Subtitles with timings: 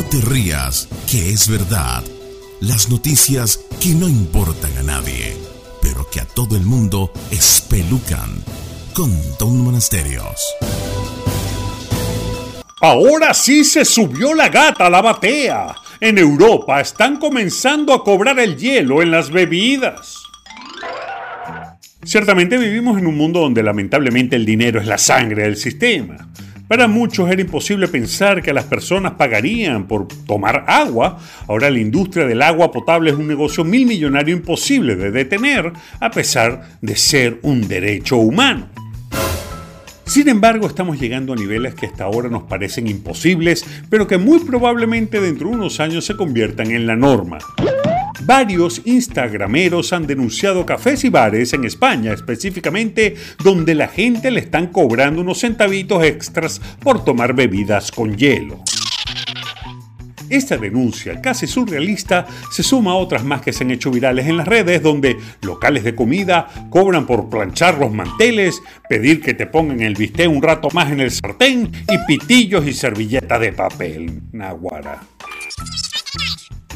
[0.00, 2.02] te rías, que es verdad.
[2.60, 5.36] Las noticias que no importan a nadie,
[5.82, 8.30] pero que a todo el mundo espelucan.
[8.94, 10.40] Con Don Monasterios.
[12.80, 15.74] Ahora sí se subió la gata a la batea.
[16.00, 20.22] En Europa están comenzando a cobrar el hielo en las bebidas.
[22.02, 26.16] Ciertamente vivimos en un mundo donde lamentablemente el dinero es la sangre del sistema.
[26.68, 31.18] Para muchos era imposible pensar que las personas pagarían por tomar agua.
[31.46, 36.10] Ahora la industria del agua potable es un negocio mil millonario imposible de detener, a
[36.10, 38.68] pesar de ser un derecho humano.
[40.04, 44.40] Sin embargo, estamos llegando a niveles que hasta ahora nos parecen imposibles, pero que muy
[44.40, 47.38] probablemente dentro de unos años se conviertan en la norma.
[48.24, 54.68] Varios instagrameros han denunciado cafés y bares en España específicamente donde la gente le están
[54.68, 58.62] cobrando unos centavitos extras por tomar bebidas con hielo.
[60.30, 64.38] Esta denuncia, casi surrealista, se suma a otras más que se han hecho virales en
[64.38, 69.80] las redes, donde locales de comida cobran por planchar los manteles, pedir que te pongan
[69.80, 74.22] el bistec un rato más en el sartén y pitillos y servilleta de papel.
[74.32, 75.11] Naguara.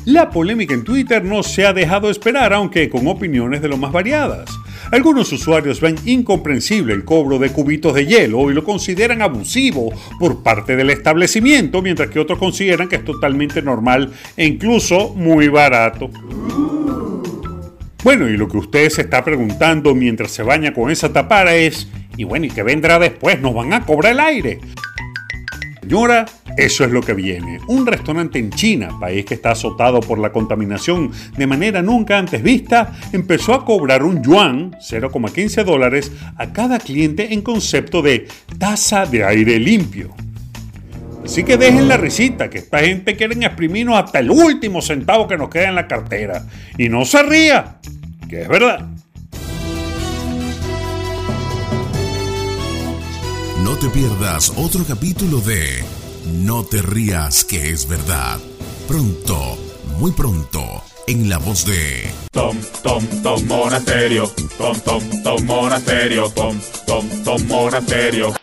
[0.06, 3.90] La polémica en Twitter no se ha dejado esperar, aunque con opiniones de lo más
[3.90, 4.48] variadas.
[4.92, 10.44] Algunos usuarios ven incomprensible el cobro de cubitos de hielo y lo consideran abusivo por
[10.44, 16.08] parte del establecimiento, mientras que otros consideran que es totalmente normal e incluso muy barato.
[18.04, 21.88] Bueno, y lo que usted se está preguntando mientras se baña con esa tapara es,
[22.16, 23.40] y bueno, ¿y qué vendrá después?
[23.40, 24.60] ¿Nos van a cobrar el aire?
[25.80, 27.60] Señora, eso es lo que viene.
[27.68, 32.42] Un restaurante en China, país que está azotado por la contaminación de manera nunca antes
[32.42, 38.26] vista, empezó a cobrar un yuan, 0,15 dólares, a cada cliente en concepto de
[38.58, 40.14] tasa de aire limpio.
[41.24, 45.36] Así que dejen la risita, que esta gente quiere exprimirnos hasta el último centavo que
[45.36, 46.46] nos queda en la cartera.
[46.78, 47.78] Y no se ría,
[48.28, 48.86] que es verdad.
[53.64, 55.82] No te pierdas otro capítulo de
[56.26, 58.40] No te rías que es verdad.
[58.88, 59.56] Pronto,
[59.98, 64.30] muy pronto, en la voz de Tom, Tom, Tom Monasterio.
[64.58, 66.28] Tom, Tom, Tom Monasterio.
[66.30, 68.34] Tom, Tom, Tom Monasterio.